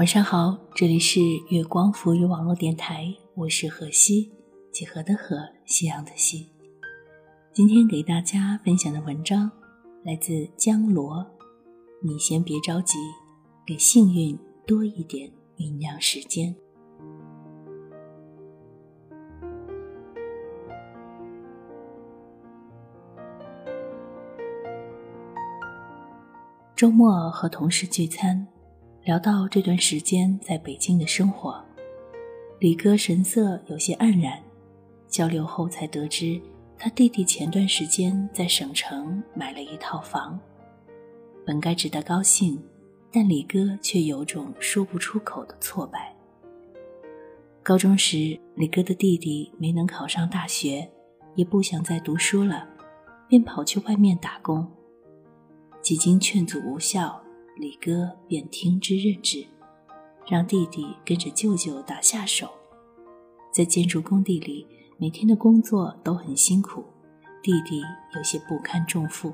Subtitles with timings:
[0.00, 4.32] 晚上好，这里是月光浮语网络电台，我是何西，
[4.72, 6.48] 几何的何，夕阳的夕。
[7.52, 9.52] 今天给大家分享的文章
[10.02, 11.26] 来自江罗，
[12.02, 12.96] 你先别着急，
[13.66, 16.56] 给幸运多一点酝酿时间。
[26.74, 28.48] 周末和同事聚餐。
[29.02, 31.58] 聊到这段时间在北京的生活，
[32.58, 34.38] 李哥神色有些黯然。
[35.08, 36.38] 交流后才得知，
[36.76, 40.38] 他弟弟前段时间在省城买了一套房。
[41.46, 42.62] 本该值得高兴，
[43.10, 46.14] 但李哥却有种说不出口的挫败。
[47.62, 50.86] 高中时，李哥的弟弟没能考上大学，
[51.34, 52.68] 也不想再读书了，
[53.26, 54.70] 便跑去外面打工。
[55.80, 57.18] 几经劝阻无效。
[57.60, 59.46] 李哥便听之任之，
[60.26, 62.48] 让弟弟跟着舅舅打下手。
[63.52, 66.82] 在建筑工地里，每天的工作都很辛苦，
[67.42, 67.82] 弟弟
[68.16, 69.30] 有些不堪重负。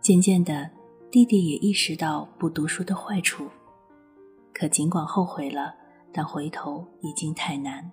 [0.00, 0.70] 渐渐的，
[1.10, 3.48] 弟弟也意识到不读书的坏处，
[4.54, 5.74] 可尽管后悔了，
[6.12, 7.90] 但回头已经太难。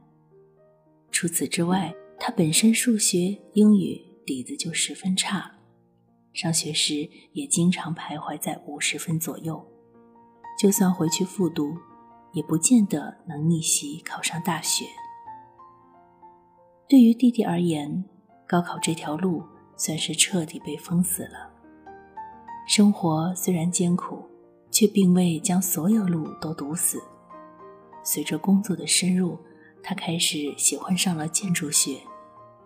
[1.09, 5.56] 除此之外，他本身数学、英语底子就十分差。
[6.37, 9.65] 上学时也经常徘徊在五十分左右，
[10.55, 11.75] 就算回去复读，
[12.31, 14.85] 也不见得能逆袭考上大学。
[16.87, 18.05] 对于弟弟而言，
[18.47, 19.41] 高考这条路
[19.75, 21.51] 算是彻底被封死了。
[22.67, 24.23] 生活虽然艰苦，
[24.69, 27.01] 却并未将所有路都堵死。
[28.03, 29.39] 随着工作的深入，
[29.81, 31.97] 他开始喜欢上了建筑学，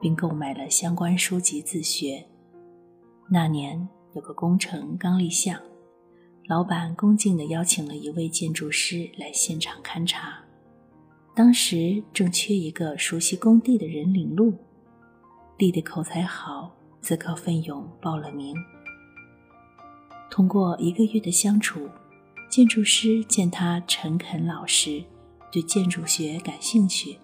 [0.02, 2.28] 并购买了相关书籍自学。
[3.30, 5.58] 那年有个工程刚立项，
[6.48, 10.44] 老板恭敬地邀请了一位建筑师来现场勘察。
[11.34, 14.54] 当时正缺一个熟悉工地的人领路，
[15.58, 18.54] 弟弟口才好，自告奋勇报了名。
[20.30, 21.88] 通过一个月的相处，
[22.50, 25.02] 建筑师见他诚恳老实，
[25.54, 27.18] 对建筑学感兴趣，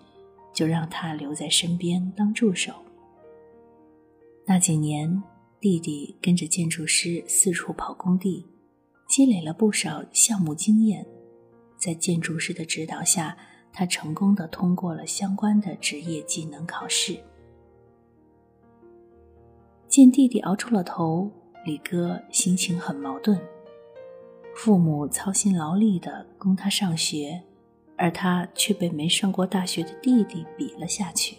[0.53, 2.72] 就让他留在身边当助手。
[4.46, 5.22] 那几年。
[5.59, 8.45] 弟弟跟着建筑师四处跑工地，
[9.07, 11.03] 积累了不少项目经验。
[11.78, 13.35] 在建筑师的指导下，
[13.73, 17.17] 他成功的通过了相关的职业技能考试。
[19.88, 21.31] 见弟弟熬出了头，
[21.66, 23.41] 李哥心情很矛盾。
[24.56, 27.41] 父母操心劳力的供他上学，
[27.97, 31.38] 而他却被没上过大学的弟弟比了下去。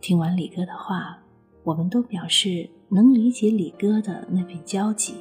[0.00, 1.21] 听完李哥的话。
[1.64, 5.14] 我们都表示能理解李哥的那份焦急。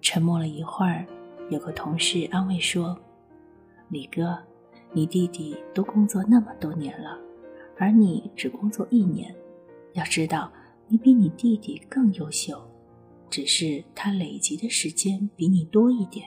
[0.00, 1.06] 沉默了一会儿，
[1.50, 2.98] 有个同事安慰说
[3.90, 4.38] ：“李哥，
[4.92, 7.18] 你弟弟都工作那么多年了，
[7.76, 9.34] 而你只工作一年。
[9.92, 10.50] 要知道，
[10.86, 12.58] 你比你弟弟更优秀，
[13.28, 16.26] 只是他累积的时间比你多一点。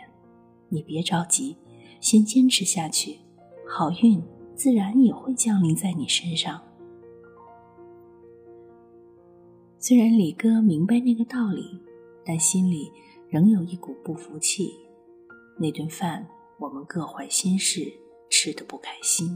[0.69, 1.57] 你别着急，
[1.99, 3.19] 先坚持下去，
[3.67, 4.21] 好运
[4.53, 6.61] 自然也会降临在你身上。”
[9.83, 11.81] 虽然李哥明白那个道理，
[12.23, 12.93] 但心里
[13.27, 14.71] 仍有一股不服气。
[15.57, 17.91] 那顿饭，我们各怀心事，
[18.29, 19.35] 吃得不开心。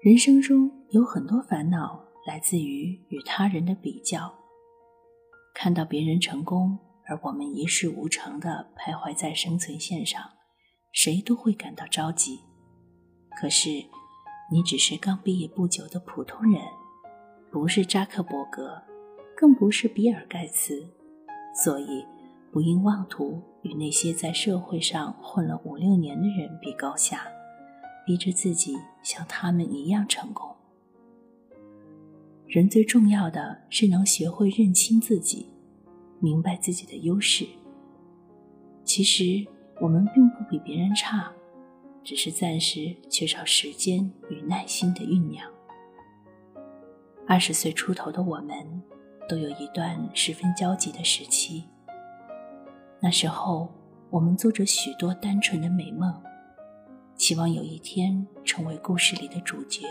[0.00, 4.34] 人生中有很多烦恼来自于与他人的比较。
[5.54, 10.22] 看到别人成功，而我们一事无成的徘徊在生存线上，
[10.90, 12.40] 谁都会感到着急。
[13.38, 13.68] 可是，
[14.50, 16.62] 你只是刚毕业不久的普通人。
[17.50, 18.80] 不是扎克伯格，
[19.36, 20.86] 更不是比尔盖茨，
[21.52, 22.06] 所以
[22.52, 27.26] 不应妄图与那些在社会上混了五六年的人比高下，
[28.06, 30.48] 逼着自己像他们一样成功。
[32.46, 35.46] 人最重要的是能学会认清自己，
[36.20, 37.44] 明白自己的优势。
[38.84, 39.44] 其实
[39.80, 41.32] 我们并不比别人差，
[42.04, 45.50] 只是暂时缺少时间与耐心的酝酿。
[47.30, 48.82] 二十岁出头的我们，
[49.28, 51.64] 都有一段十分焦急的时期。
[52.98, 53.72] 那时候，
[54.10, 56.12] 我们做着许多单纯的美梦，
[57.14, 59.86] 期望有一天成为故事里的主角，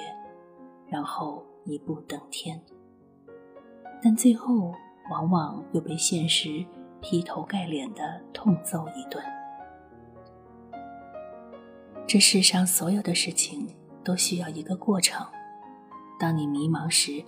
[0.89, 2.62] 然后一步登天。
[4.03, 4.74] 但最后，
[5.09, 6.65] 往往又被现实
[7.00, 9.24] 劈头盖脸的痛揍一顿。
[12.06, 13.65] 这世上所有的事情
[14.03, 15.25] 都需要一个过程。
[16.19, 17.24] 当你迷茫时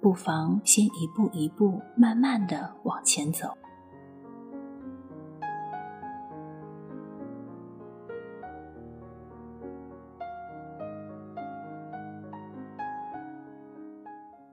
[0.00, 3.56] 不妨先一步一步慢慢的往前走。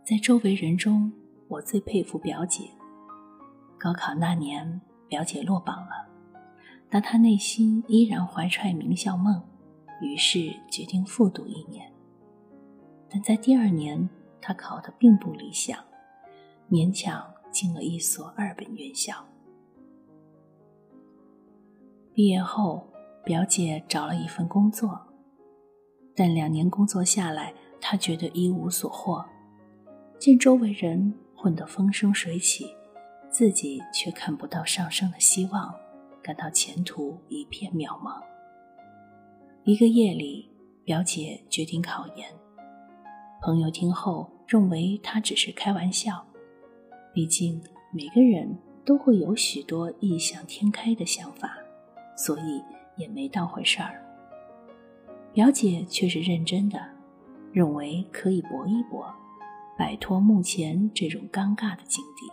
[0.04, 1.12] 在周围人中
[1.48, 2.70] 我最佩服表姐。
[3.80, 6.08] 高考那年表姐落榜了
[6.90, 9.42] 但她内心依然怀揣名校梦
[10.02, 10.40] 于是
[10.70, 11.99] 决定复读一年。
[13.10, 14.08] 但在第二年，
[14.40, 15.78] 他考得并不理想，
[16.70, 19.26] 勉强进了一所二本院校。
[22.14, 22.88] 毕业后，
[23.24, 25.00] 表姐找了一份工作，
[26.16, 29.26] 但两年工作下来，她觉得一无所获。
[30.20, 32.76] 见周围人混得风生水起，
[33.30, 35.74] 自己却看不到上升的希望，
[36.22, 38.22] 感到前途一片渺茫。
[39.64, 40.52] 一个夜里，
[40.84, 42.28] 表姐决定考研。
[43.42, 46.26] 朋友听后认为她只是开玩笑，
[47.14, 47.62] 毕竟
[47.94, 51.58] 每个人都会有许多异想天开的想法，
[52.18, 52.62] 所以
[52.98, 54.06] 也没当回事儿。
[55.32, 56.80] 表姐却是认真的，
[57.54, 59.08] 认为可以搏一搏。
[59.78, 62.30] 摆脱目前这种尴尬的境地，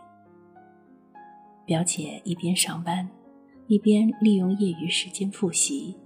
[1.65, 3.09] 表姐一边上班，
[3.69, 5.97] 一边利用业余时间复习。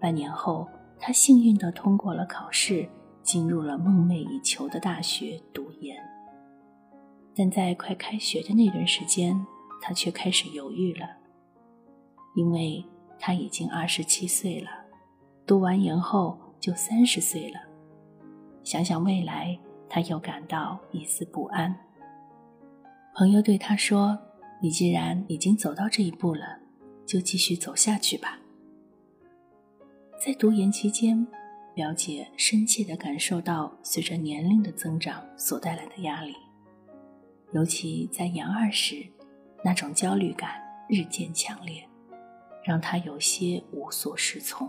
[0.00, 0.66] 半年后，
[0.98, 2.88] 她幸运地通过了考试，
[3.22, 5.96] 进入了梦寐以求的大学读研。
[7.34, 9.46] 但在快开学的那段时间，
[9.80, 11.08] 他却开始犹豫了，
[12.34, 12.84] 因为
[13.18, 14.70] 他已经二十七岁了，
[15.46, 17.60] 读完研后就三十岁了。
[18.62, 19.58] 想想未来。
[19.94, 21.76] 他又感到一丝不安。
[23.14, 24.18] 朋友对他说
[24.62, 26.60] ：“你既然已经走到这一步了，
[27.04, 28.38] 就继续走下去吧。”
[30.18, 31.26] 在读研期间，
[31.74, 36.34] 表姐深切地感受到随着年龄的增长所带来的压力，
[37.52, 39.06] 尤其在研二时，
[39.64, 41.88] 那种焦虑感日渐强烈，
[42.62, 44.68] 让她有些无所适从。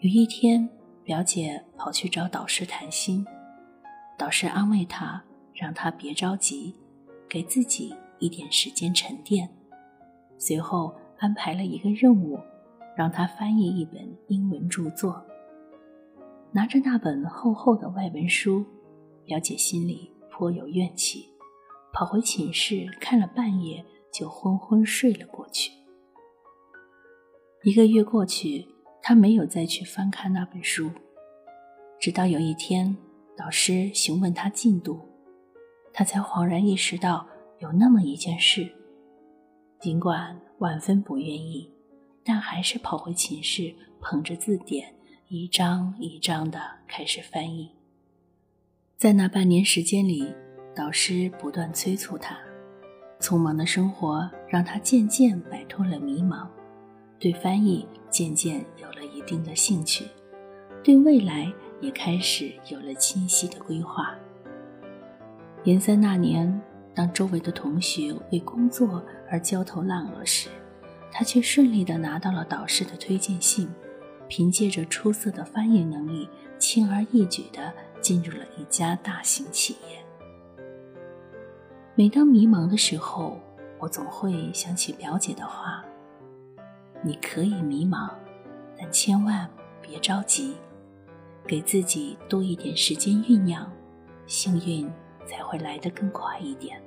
[0.00, 0.68] 有一天，
[1.04, 3.24] 表姐跑去找导师谈心。
[4.18, 5.22] 导师安慰她，
[5.54, 6.74] 让她别着急，
[7.28, 9.48] 给自己一点时间沉淀。
[10.36, 12.40] 随后安排了一个任务，
[12.96, 15.24] 让他翻译一本英文著作。
[16.54, 18.64] 拿着那本厚厚的外文书，
[19.24, 21.28] 表姐心里颇有怨气，
[21.92, 25.72] 跑回寝室看了半夜，就昏昏睡了过去。
[27.64, 28.68] 一个月过去，
[29.02, 30.90] 她没有再去翻看那本书，
[31.98, 32.96] 直到有一天。
[33.36, 35.00] 导师询问他进度，
[35.92, 37.26] 他才恍然意识到
[37.58, 38.72] 有那么一件事。
[39.80, 41.68] 尽管万分不愿意，
[42.24, 44.93] 但还是跑回寝室，捧着字典，
[45.28, 47.70] 一张一张的开始翻译。
[48.96, 50.32] 在那半年时间里，
[50.74, 52.38] 导师不断催促他，
[53.20, 56.46] 匆忙的生活让他渐渐摆脱了迷茫，
[57.18, 60.06] 对翻译渐渐有了一定的兴趣，
[60.82, 61.52] 对未来。
[61.80, 64.14] 也开始有了清晰的规划。
[65.64, 66.62] 研三那年，
[66.94, 70.48] 当周围的同学为工作而焦头烂额时，
[71.12, 73.68] 他却顺利地拿到了导师的推荐信，
[74.36, 76.28] 凭借着出色的翻译能力，
[76.58, 80.04] 轻而易举地进入了一家大型企业。
[81.94, 83.38] 每当迷茫的时候，
[83.78, 85.84] 我总会想起表姐的话
[87.00, 88.10] ：“你可以迷茫，
[88.76, 89.48] 但千万
[89.80, 90.56] 别着急。”
[91.46, 93.70] 给自己多一点时间酝酿，
[94.26, 94.90] 幸运
[95.28, 96.82] 才会来得更快一点。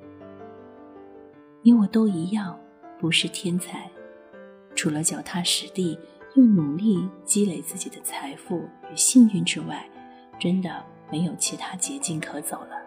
[1.61, 2.59] 你我都一样，
[2.99, 3.89] 不是天才，
[4.75, 5.97] 除了脚踏实地、
[6.37, 8.59] 用努力积累自己的财富
[8.91, 9.89] 与幸运之外，
[10.39, 12.77] 真的没有其他捷径可走了。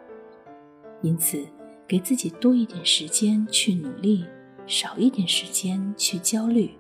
[1.03, 1.45] 因此，
[1.85, 4.25] 给自己多一点时间去努力，
[4.69, 6.71] 少一点时间去焦虑，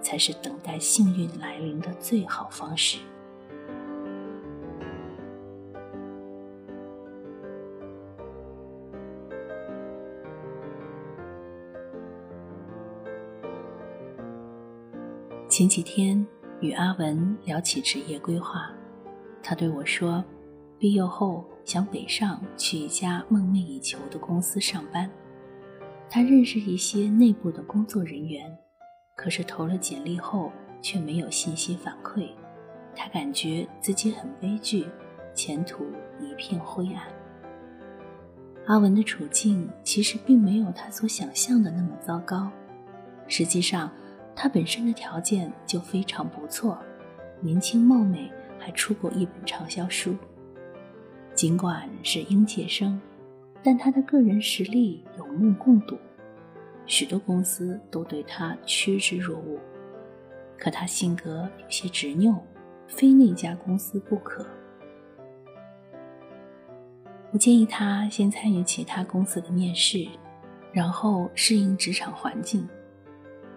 [0.00, 2.98] 才是等待幸运来临的最好方式。
[15.52, 16.26] 前几天
[16.62, 18.72] 与阿文聊起职业规划，
[19.42, 20.24] 他对我说，
[20.78, 25.10] 毕业后想北上去一家梦寐以求的公司上班。
[26.08, 28.50] 他认识一些内部的工作人员，
[29.14, 32.30] 可是投了简历后却没有信息反馈，
[32.96, 34.86] 他感觉自己很悲剧，
[35.34, 35.84] 前途
[36.18, 37.04] 一片灰暗。
[38.68, 42.50] 阿文的处境其实并没有他所想象的那么糟糕，
[43.28, 43.92] 实际上。
[44.34, 46.78] 他本身的条件就非常不错，
[47.40, 50.16] 年轻貌美，还出过一本畅销书。
[51.34, 53.00] 尽管是应届生，
[53.62, 55.96] 但他的个人实力有目共睹，
[56.86, 59.58] 许多公司都对他趋之若鹜。
[60.58, 62.40] 可他性格有些执拗，
[62.86, 64.46] 非那家公司不可。
[67.32, 70.06] 我建议他先参与其他公司的面试，
[70.70, 72.68] 然后适应职场环境，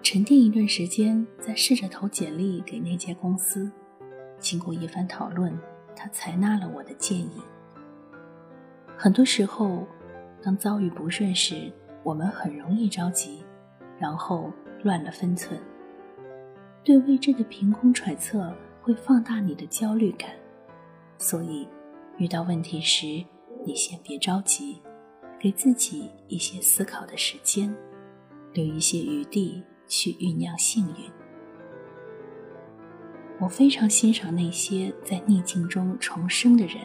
[0.05, 3.71] 沉淀一段时间，再试着投简历给那家公司。
[4.37, 5.51] 经过一番讨论，
[5.95, 7.41] 他采纳了我的建议。
[8.95, 9.83] 很多时候，
[10.43, 13.43] 当遭遇不顺时，我们很容易着急，
[13.97, 15.59] 然后乱了分寸。
[16.83, 20.29] 对未知的凭空揣测会放大你的焦虑感，
[21.17, 21.67] 所以
[22.17, 23.25] 遇到问题时，
[23.65, 24.79] 你先别着急，
[25.39, 27.75] 给自己一些思考的时间，
[28.53, 31.11] 留一些余地去酝酿幸运。
[33.39, 36.77] 我非常欣赏那些在逆境中重生的人，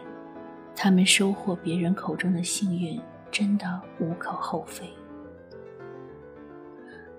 [0.75, 4.89] 他们收获别人口中的幸运，真的无可厚非。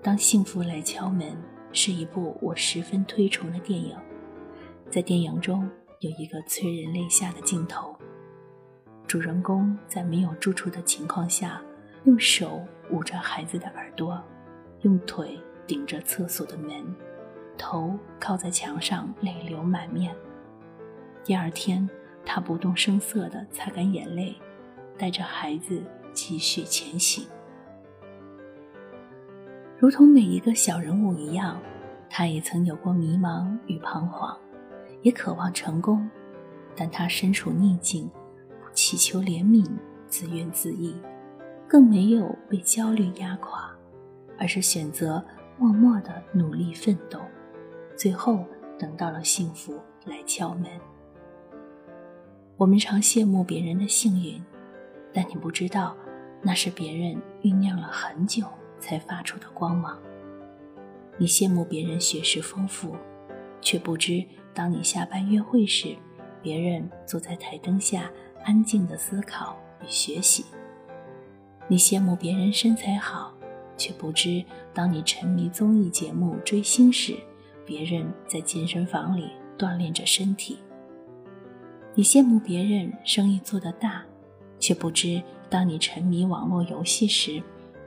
[0.02, 1.34] 当幸福来敲门
[1.72, 3.96] 是一部我十分推崇的电影，
[4.90, 5.66] 在电影中
[6.00, 7.96] 有一个催人泪下的镜头，
[9.06, 11.62] 主人公在没有住处的情况下，
[12.04, 12.60] 用手
[12.90, 14.22] 捂着孩子的耳朵，
[14.82, 15.38] 用腿
[15.72, 16.84] 顶着厕所的门。
[17.56, 20.14] 头靠在墙上，泪流满面。
[21.24, 21.88] 第二天，
[22.26, 24.36] 他不动声色地擦干眼泪，
[24.98, 27.26] 带着孩子继续前行。
[29.78, 31.58] 如同每一个小人物一样，
[32.10, 34.36] 他也曾有过迷茫与彷徨，
[35.00, 36.06] 也渴望成功，
[36.76, 38.10] 但他身处逆境，
[38.60, 39.66] 不祈求怜悯，
[40.06, 40.94] 自怨自艾，
[41.66, 43.74] 更没有被焦虑压垮，
[44.38, 45.24] 而是选择
[45.58, 47.20] 默默的努力奋斗。
[47.96, 48.44] 最后
[48.78, 50.66] 等到了幸福来敲门。
[52.56, 54.42] 我们常羡慕别人的幸运，
[55.12, 55.96] 但你不知道，
[56.40, 58.44] 那是别人酝酿了很久
[58.78, 59.98] 才发出的光芒。
[61.18, 62.96] 你羡慕别人学识丰富，
[63.60, 65.94] 却不知当你下班约会时，
[66.40, 68.10] 别人坐在台灯下
[68.42, 70.44] 安静的思考与学习。
[71.68, 73.34] 你羡慕别人身材好，
[73.76, 77.16] 却不知当你沉迷综艺节目追星时。
[77.64, 80.58] 别人在健身房里锻炼着身体，
[81.94, 84.02] 你羡慕别人生意做得大，
[84.58, 87.40] 却不知当你沉迷网络游戏时，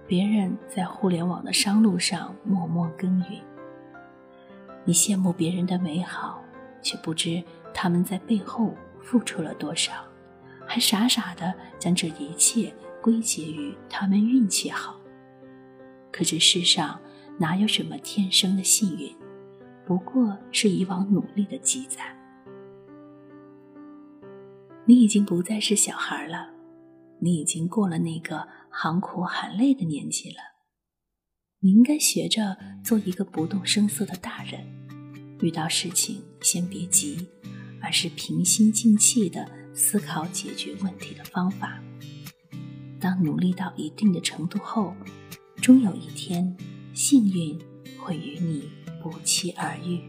[0.07, 3.41] 别人在互联网的商路上默默耕耘。
[4.85, 6.41] 你羡慕别人的美好，
[6.81, 9.91] 却不知他们在背后付出了多少，
[10.65, 14.95] 还傻傻的将这一切归结于他们运气好。
[16.15, 17.01] 可这世上
[17.37, 19.13] 哪有什么天生的幸运？
[19.85, 22.15] 不过是以往努力的积攒。
[24.85, 26.53] 你已经不再是小孩了，
[27.19, 30.37] 你已经过了那个喊苦喊累的年纪了。
[31.59, 34.65] 你应该学着做一个不动声色的大人，
[35.41, 37.27] 遇到事情先别急，
[37.81, 41.83] 而是平心静气的思考解决问题的方法。
[43.01, 44.95] 当努力到一定的程度后，
[45.65, 46.55] 终有一天，
[46.93, 47.57] 幸运
[47.97, 48.69] 会与你。
[49.01, 49.99] 不期而遇。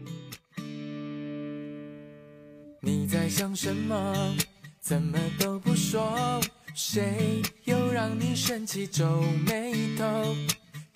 [2.79, 4.35] 你在想什么？
[4.79, 6.39] 怎么都不说？
[6.75, 10.35] 谁又让你生气皱眉头？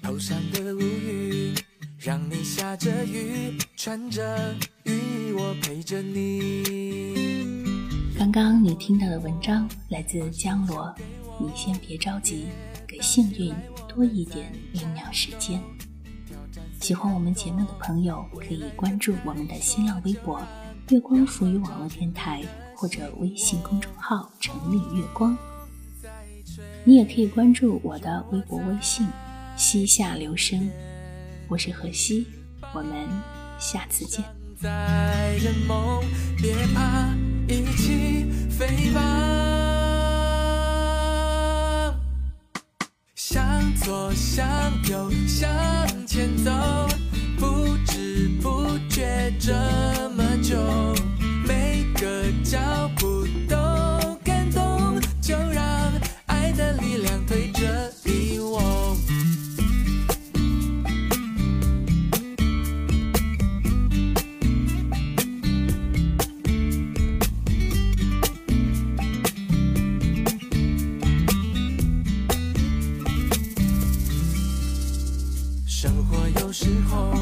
[0.04, 1.56] 头上的乌云
[1.98, 7.21] 让你下着雨，穿着雨衣我陪着你。
[8.22, 10.94] 刚刚你听到的文章来自江罗，
[11.40, 12.50] 你先别着急，
[12.88, 13.52] 给幸运
[13.88, 15.60] 多一点酝酿时间。
[16.80, 20.40] 喜欢我们节目的朋友，可以关注我们的新浪微博
[20.90, 22.44] “月光浮语网络电台”
[22.78, 25.36] 或者微信公众号“城里月光”。
[26.86, 29.08] 你也可以关注我的微博、微信
[29.58, 30.70] “西夏留声”，
[31.50, 32.28] 我是何西，
[32.72, 32.94] 我们
[33.60, 34.24] 下次见。
[34.62, 36.04] 在人梦，
[36.38, 37.10] 别怕，
[37.48, 39.00] 一起飞吧。
[43.16, 44.46] 向左，向
[44.90, 45.50] 右，向。
[46.06, 46.52] 前走，
[76.52, 77.14] 有时候，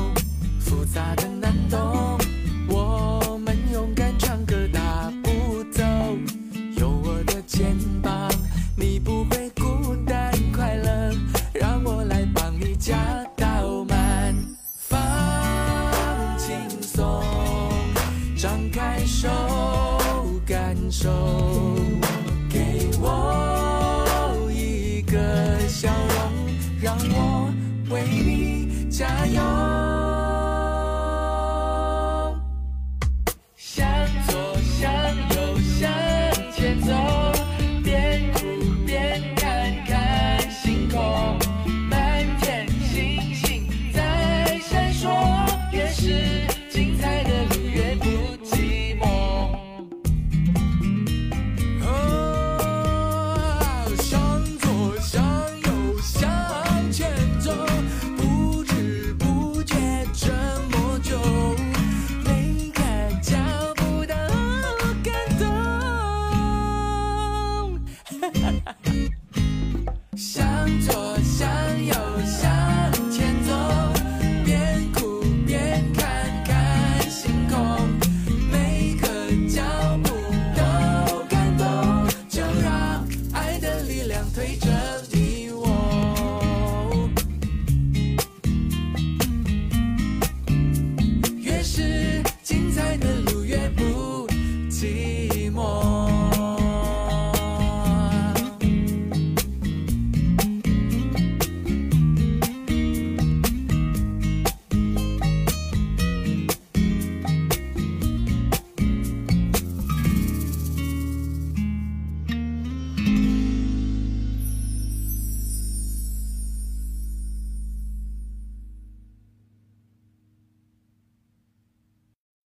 [0.60, 2.39] 复杂的难懂。
[27.90, 30.09] 为你加油。